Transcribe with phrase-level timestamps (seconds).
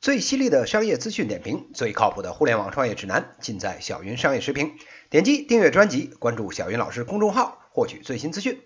[0.00, 4.72] 最犀利的商业资讯点评，最靠谱的互联网创业指南，尽在小云商业时评。
[5.10, 8.62] 点击订阅专辑，关注小云老师公众号，获取最新资讯。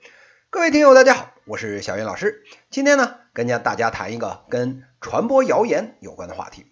[0.49, 2.45] 各位听友，大家好，我是小云老师。
[2.71, 6.67] 今天呢，跟大家谈一个跟传播谣言有关的话题。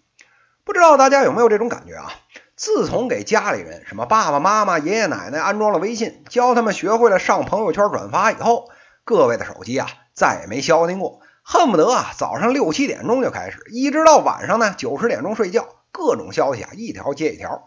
[0.63, 2.13] 不知道大家有没有这种感觉啊？
[2.55, 8.69] 自从给家里人，什么爸爸妈妈、爷爷奶奶安装了微信，教他们学会了上朋友圈转发以后，
[9.03, 11.19] 各位的手机啊，再也没消停过。
[11.45, 17.65] 恨不得啊，早上六七点钟就开始，一直到晚上呢九十点钟睡觉，各种消息啊一条接一条，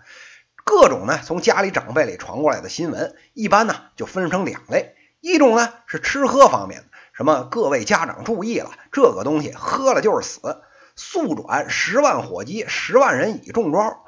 [0.64, 10.62] 各种呢从家里长辈里传过来的新闻，一般呢就分成两类，一种呢是吃喝方面的，什么各位家长注意了，这个东西喝了就是死，
[10.96, 14.04] 速转十万火急，十万人已中招，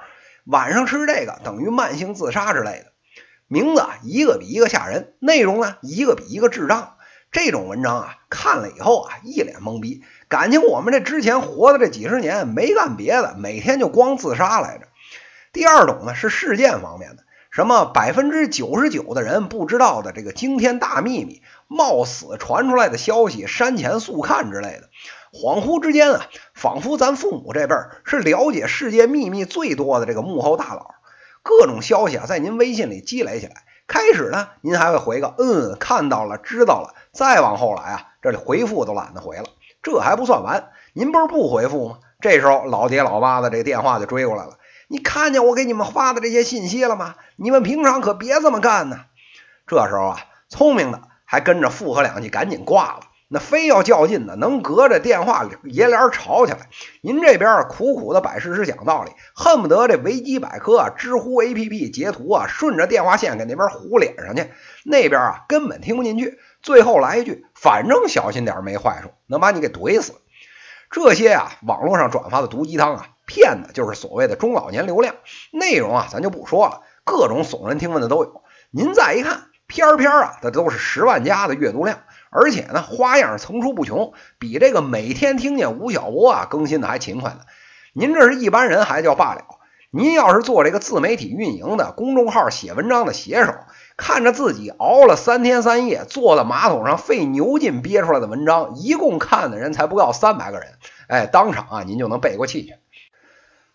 [0.47, 2.93] 晚上吃这个等于慢性自杀之类的，
[3.47, 6.95] 名字一个比一个吓人，内容呢一个比一个智障。
[7.31, 10.03] 这种文章啊，看了以后啊，一脸懵逼。
[10.29, 14.87] 感情我们这之前活的这几十年没干别的，每天就光自杀来着。
[15.53, 24.89] 第二种呢是事件方面的，什么百分之九十九的人不知道的这个惊天大秘密，冒死传出来的消息，山前速看之类的。
[25.31, 30.95] 恍惚之间啊，仿佛咱父母这辈儿是了解世界秘密最多的这个幕后大佬。
[31.43, 33.65] 各种消息啊，在您微信里积累起来。
[33.89, 36.95] 开始呢，您还会回个嗯，看到了，知道了。
[37.11, 39.45] 再往后来啊，这里回复都懒得回了。
[39.83, 41.99] 这还不算完，您不是不回复吗？
[42.21, 44.59] 这时候老爹老妈的这个电话就追过来了。
[44.89, 47.15] 你看见我给你们发的这些信息了吗？
[47.37, 49.07] 你们平常可别这么干呢。
[49.67, 53.01] 这时候啊，聪明的还跟着附和两句，赶紧挂了。
[53.31, 56.71] 那非要较劲呢，能隔着电话爷俩吵起来。
[57.03, 64.51] 您这边苦苦的摆事实讲道理，恨不得这维基百科啊、知乎 APP 截图啊，顺着电话线给那边糊脸上去。
[64.83, 70.15] 那边啊根本听不进去，最后来一句：“反正小心点没坏处，能把你给怼死。”
[70.91, 75.17] 这些啊，网络上转发的毒鸡汤啊，骗的就是所谓的中老年流量。
[75.53, 78.43] 内容啊，咱就不说了，各种耸人听闻的都有。
[78.71, 82.01] 您再一看，篇篇啊，它都是十万加的阅读量。
[82.31, 87.41] 而且呢，花样层出不穷，比这个每天听见吴晓波啊更新的还勤快呢。
[87.95, 89.45] 您这是一般人还叫罢了，
[89.91, 93.55] 您要是做这个自媒体运营的公众号写文章的写手，
[93.97, 100.75] 看着自己熬了三天三夜，坐在马桶上费牛劲憋出来的文章，一共看的人才不到三百个人，
[101.09, 102.75] 哎，当场啊您就能背过气去。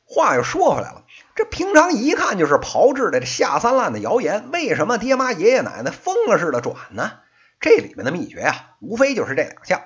[0.05, 1.02] 话又说回来了，
[1.35, 7.13] 这平常一看就是炮制的下三滥的谣言，为什么爹妈爷爷奶奶疯了似的转呢？
[7.59, 9.81] 这里面的秘诀呀，无非就是这两项。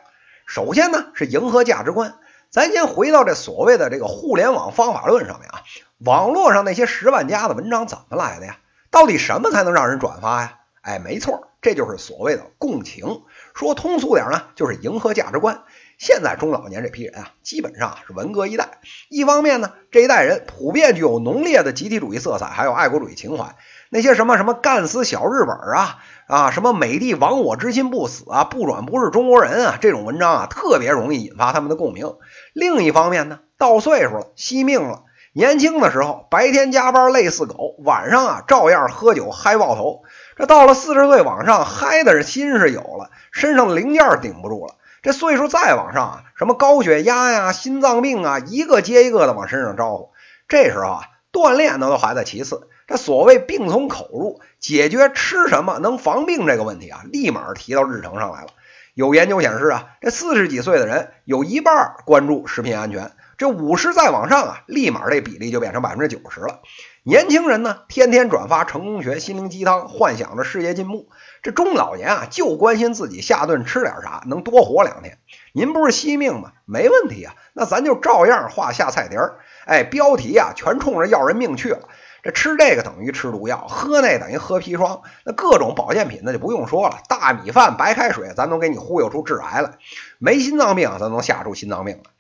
[0.46, 2.16] 首先呢，是迎合价值观。
[2.50, 5.62] 咱先回到这所谓的这个互联网方法论上面啊，
[6.00, 8.58] 网络上那些十万加的文章怎么来的呀？
[8.90, 10.60] 到底什么才能让人转发呀？
[10.82, 13.24] 哎，没错，这就是所谓的共情。
[13.54, 15.64] 说通俗点呢，就是迎合价值观。
[15.98, 18.80] 现在中老年这批人啊，基本上是文革一代。
[19.10, 23.56] 一方面呢，这一代人普遍具有浓烈的集体主义色彩，还有爱国主义情怀。
[23.90, 25.98] 那些什么什么干死小日本啊！
[26.28, 32.14] 啊，什么美帝亡我之心不死啊，不转不是中国人啊，这种文章啊，特别容易引发他们的共鸣。
[32.54, 35.04] 另一方面呢，到岁数了，惜命了，
[35.34, 40.04] 年轻的时候白天加班累死狗，晚上啊照样喝酒嗨爆头。
[40.36, 44.76] 这到了四十岁往上，嗨的是心是有了，身上零件顶不住了。
[45.08, 50.12] 这岁数再往上啊，什么高血压呀、心脏病啊，一个接一个的往身上招呼。
[50.50, 51.02] 这时候啊，
[51.32, 52.68] 锻炼呢都还在其次。
[52.88, 58.48] 这所谓病从口入，解决吃什么能防病这个问题啊，立马提到日程上来了。
[58.96, 66.60] 有研究显示啊，这四十几岁的人有一半关注食品安全，这五十再往上啊，立马这比例就变成百分之九十了。
[67.08, 71.08] 年轻人呢，天天转发成功学、心灵鸡汤，幻想着事业进步；
[71.42, 75.18] 这中老年啊，就关心自己下顿吃点啥，能多活两天。
[75.54, 76.52] 您不是惜命吗？
[76.66, 79.40] 没问题啊，那咱就照样画下菜碟儿。
[79.66, 81.88] 哎，标题啊，全冲着要人命去了。
[82.24, 89.78] 这吃这个等于吃毒药，喝那等于喝砒霜，那各种保健品那就不用说了，大米饭、白开水，咱都给你忽悠出致癌来。
[90.18, 92.12] 没心脏病，咱能吓出心脏病来。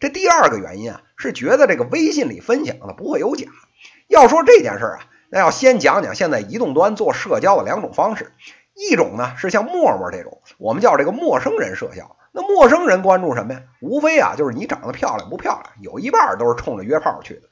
[0.00, 3.48] 这第二个原因啊，是觉得这个微信里分享的不会有假。
[4.12, 5.00] 要说这件事儿啊，
[5.30, 8.32] 那要先讲讲现在移动端做社交的两种方式，
[8.74, 12.16] 一种呢是像陌陌这种，我们叫这个陌生人社交。
[12.30, 13.62] 那陌生人关注什么呀？
[13.80, 17.42] 无非啊就是你长得漂亮不漂亮，有一半都是冲着约炮去的。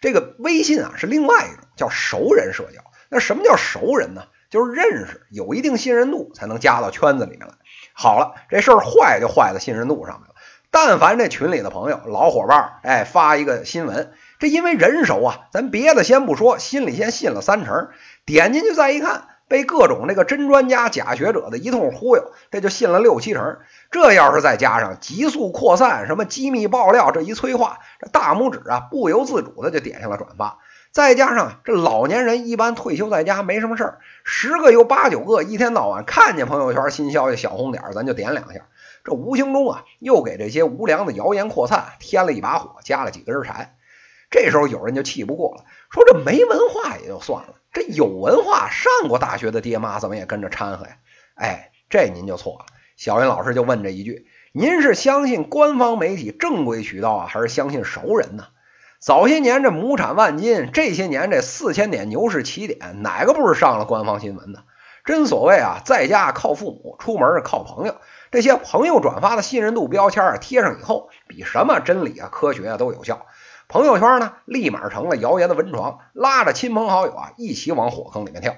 [0.00, 2.80] 这个微信啊是另外一种叫熟人社交。
[3.08, 4.22] 那什么叫熟人呢？
[4.50, 7.54] 就是认识有一定信任度才能加到圈子里面来。
[7.92, 10.34] 好了，这事儿坏就坏在信任度上面了。
[10.70, 14.12] 但凡这群里的朋友、老伙伴，哎，发一个新闻，
[14.44, 17.88] 这因为人熟啊，咱别的先不说，心里先信了三成。
[18.26, 23.56] 点进去再一看，被各种那个真专家、假学者的一通忽悠，这就信了六七成。
[23.90, 30.58] 这要是再加上急速扩散、什么机密爆料这一催化，这大拇指啊不由自主的就点上了转发。
[30.92, 38.60] 再加上这老年人一般退休在家没什么事儿，十个有八九个一天到晚看见朋友圈新消息小红点，咱就点两下。
[39.04, 43.74] 这无形中啊，又给这些无良的谣言扩散添了一把火，加了几根柴。
[44.34, 50.96] 这时候有人就气不过了，说这没文化也就算了，这有文化上过大学的爹妈怎么也跟着掺和呀？
[51.36, 52.66] 哎，这您就错了。
[52.96, 58.48] 小云老师就问这一句：您是相信官方媒体正规渠道啊，还是相信熟人呢？
[58.98, 64.64] 早些年这亩产万斤，这些年这四千点牛市起点，哪个不是上了官方新闻呢？
[65.04, 67.94] 真所谓啊，在家靠父母，出门靠朋友。
[68.32, 73.26] 这些朋友转发的信任度标签啊，贴上以后，比什么真理啊、科学啊都有效。
[73.74, 78.54] 朋友圈呢，立马成了谣言的温床，拉着亲朋好友啊，一起往火坑里面跳。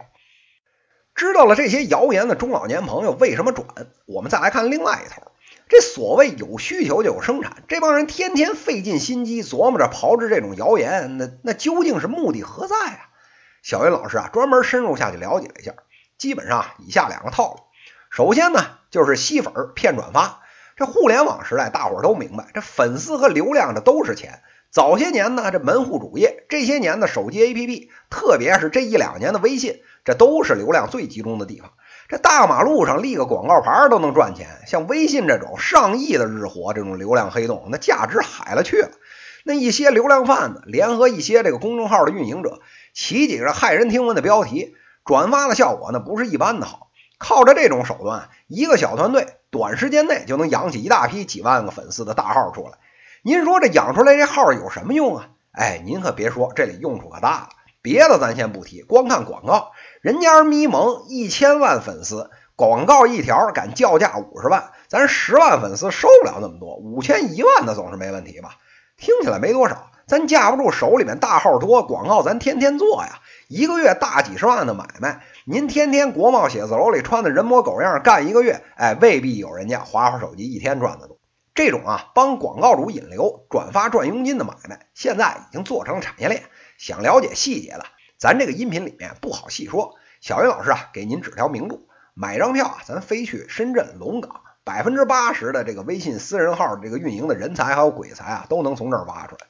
[1.14, 3.66] 知道了这些谣言的中老年朋友为什么转？
[4.04, 5.22] 我们再来看另外一头。
[5.70, 13.08] 这所谓有需求就有生产，这帮人天天费尽心机琢磨着炮制这种谣言，那那究竟是目的何在啊？
[13.62, 15.72] 小云老师啊，专门深入下去了解了一下，
[16.18, 17.60] 基本上以下两个套路。
[18.10, 18.60] 首先呢，
[18.90, 20.42] 就是吸粉骗转发。
[20.76, 24.42] 这互联网时代，大伙都明白，这粉丝和流量这都是钱。
[24.76, 31.70] 早些年呢，这门户主页；这些年的手机 APP，特别是这一两年的微信，这都是流量最集中的地方。
[32.10, 38.90] 这大马路上立个广告牌都能赚钱，像微信这种上亿的日活，这种流量黑洞，那价值海了去了。
[39.44, 42.60] 那一些流量贩子联合一些这个公众号的运营者，
[42.92, 44.74] 起几个骇人听闻的标题，
[45.06, 46.90] 转发的效果那不是一般的好。
[47.16, 52.72] 靠着这种手段，一个小团队短时间内就能养起一大批几万个粉丝的大号出来。
[53.26, 55.30] 您说这养出来这号有什么用啊？
[55.50, 57.48] 哎，您可别说，这里用处可大了。
[57.82, 68.50] 别的咱先不提，光看广告，人家咪蒙一千万粉丝，广告一条敢叫价五十万，咱十万粉丝收不了那么多，五千一万的总是没问题吧？
[68.96, 73.18] 听起来没多少，咱架不住手里面大号多，广告咱天天做呀，
[73.48, 81.15] 一个月大几十万的买卖，您天天国贸写字楼里穿的人模狗样干一个月，哎，未必有人家划划手机一天赚的多。
[81.56, 86.42] 这种啊，帮广告主引流、转发赚佣金的买卖，现在已经做成产业链。
[86.76, 87.86] 想了解细节的，
[88.18, 89.96] 咱这个音频里面不好细说。
[90.20, 99.46] 小云老师啊，给您指条明路，买张票啊，咱飞去深圳龙岗，百分之八十的这个微信私人号这个运营的人才还有鬼才啊，都能从这儿挖出来。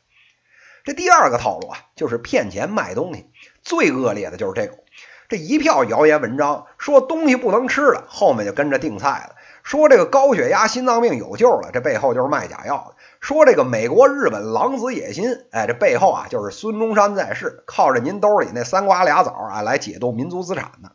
[0.84, 3.28] 这第二个套路啊，就是骗钱卖东西，
[3.62, 4.78] 最恶劣的就是这种。
[5.28, 9.34] 这一票谣言文章说东西不能吃了，后面就跟着订菜了。
[9.64, 12.94] 说这个高血压、心脏病有救了，这背后就是卖假药的。
[13.18, 20.92] 说这个美国、日本狼子野心，哎，这背后啊就是孙中山在世，靠着您兜里那三瓜俩枣啊来解冻民族资产的。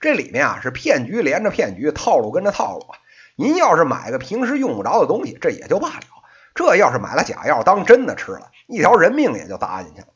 [0.00, 2.98] 这里面啊是骗局连着骗局，套路跟着套路啊。
[3.34, 6.06] 您要是买个平时用不着的东西，这也就罢了；
[6.54, 10.06] 这要是买了假药当真的吃了，一条人命也就搭进去了。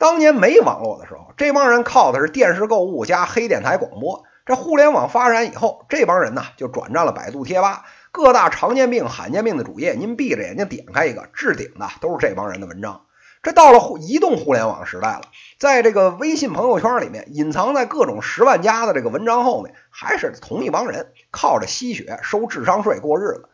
[0.00, 4.24] 当年没网络的时候，这帮人靠的是电视购物加黑电台广播。
[4.46, 9.92] 这互联网发展以后，这帮人呢就转战了百度贴吧、各大常见病、罕见病的主页。
[9.92, 13.02] 您闭着眼睛点开一个，置顶的都是这帮人的文章。
[13.42, 15.20] 这到了移动互联网时代了，
[15.58, 23.50] 在这个微信朋友圈里面，隐藏在各种十万加的这个文章后面，还是同一帮人靠着吸血、收智商税过日子。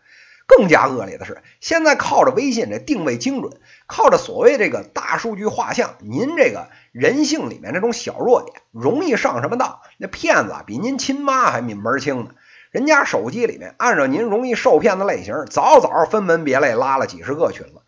[0.47, 9.81] 更加恶劣的是，现在靠着微信这定位精准，靠着所谓这个大数据画像，您这个人性里面这种小弱点，容易上什么当？
[9.99, 12.31] 那骗子，比您亲妈还抿门清呢。
[12.71, 17.83] 人家手机里面按照您容易受骗的类型，早早分门别类拉了几十个群了。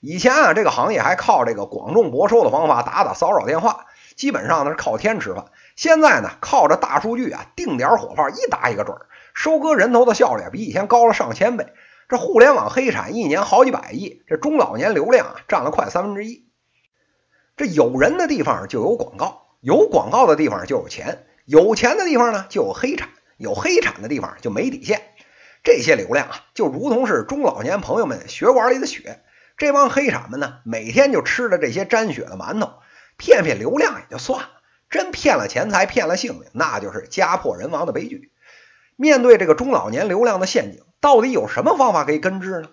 [0.00, 3.86] 以前啊，这个行业还靠这个广种博收的方法打打骚扰电话，
[4.16, 5.44] 基本上呢是靠天吃饭。
[5.76, 11.66] 现在呢，靠着大数据啊，定点火炮一打一个准儿，收割人头的效率比以前高了上千倍。
[12.10, 16.44] 这互联网黑产一年好几百亿，这中老年流量啊占了快三分之一。
[17.56, 25.02] 这有人的地方就有广告，有广告的地方就有钱，有钱的地方呢就有黑产，有黑产的地方就没底线。
[25.62, 29.20] 这些流量啊，就如同是中老年朋友们血管里的血。
[29.56, 32.72] 这帮黑产们呢，每天就吃着这些沾血的馒头，
[33.18, 34.48] 骗骗流量也就算了，
[34.88, 38.32] 真骗了钱财，骗了性命，那就是家破人亡的悲剧。
[38.96, 40.82] 面对这个中老年流量的陷阱。
[41.00, 42.68] 到底有什么方法可以根治呢？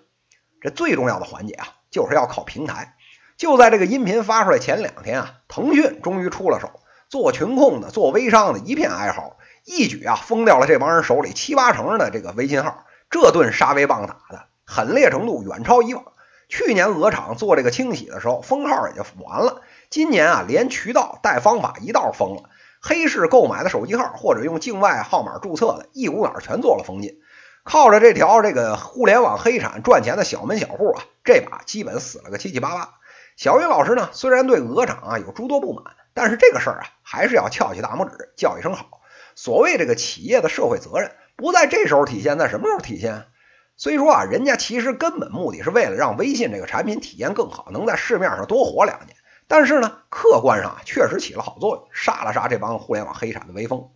[0.60, 2.94] 这最重要的环节啊，就是要靠平台。
[3.36, 12.84] 就在这个音频发出来前两天啊，腾讯终于出了手，做群控的、做微商的一片哀嚎，一举啊封掉了这帮人手里七八成的这个微信号。
[13.10, 16.04] 这顿杀威棒打的狠烈程度远超以往。
[16.48, 22.50] 去年鹅厂做这个清洗的时候封号也就完了，今年啊连渠道带方法一道封了。
[22.80, 27.20] 黑市购买的手机号或者用境外号码注册的，一股脑全做了封禁。
[27.68, 32.94] 靠着这条这个互联网黑产赚钱的小门小户啊，这把基本死了个七七八八。
[33.36, 35.84] 小云老师呢，虽然对鹅厂啊有诸多不满，
[36.14, 39.02] 但是这个事儿啊，还是要翘起大拇指叫一声好。
[39.34, 43.26] 所谓这个企业的社会责任，不在这时候体现，在什么时候体现？
[43.76, 49.14] 虽说啊，人家其实根本目的是为了让微信这个产品体验更好，能在市面上多活两年。
[49.46, 53.90] 但是呢，客观上确实起了好作用，杀了杀这帮互联网黑产的威风。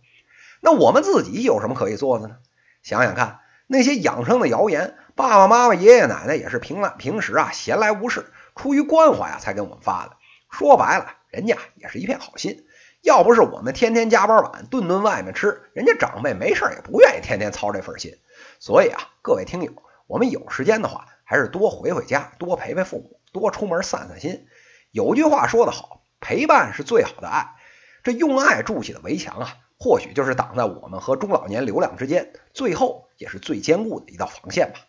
[0.61, 2.35] 那我们自己有什么可以做的呢？
[2.83, 3.39] 想想看。
[3.67, 10.17] 那些养生的谣言，爸爸妈妈、爷爷奶奶也是平来平时啊闲来无事，出于关怀啊才给我们发的。
[10.51, 12.65] 说白了，人家也是一片好心。
[13.01, 18.17] 要不是我们天天加班晚，顿顿外面吃，人家长辈没事也不愿意天天操这份心。
[18.59, 19.71] 所以啊，各位听友，
[20.07, 24.45] 我们有时间的话，还是多回回家，多陪陪父母，多出门散散心。
[24.91, 27.55] 有句话说得好，陪伴是最好的爱。
[28.03, 29.57] 这用爱筑起的围墙啊。
[29.79, 34.79] 或许就是挡在我们和中老年流量之间，最后也是最坚固的一道防线吧。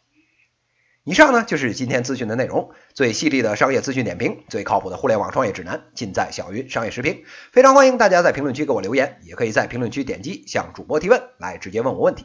[1.07, 7.25] 以上呢就是今天资讯的内容，最犀利的商业资讯点评，最靠谱的互联网创业指南，尽在小云商业时评。
[7.53, 12.25] 非常欢迎大家在评论区给我留言，也可以在评论区点击向主播提问，来直接问我问题。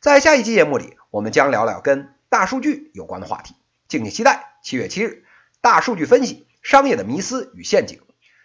[0.00, 3.54] 在下一期节目里，我们将聊聊跟大数据有关的话题，
[3.88, 4.54] 敬请期待。
[4.62, 5.24] 七月七日，
[5.60, 8.00] 大数据分析，商业的迷思与陷阱。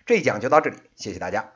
[0.08, 1.55] 这一讲就到这里，谢谢大家。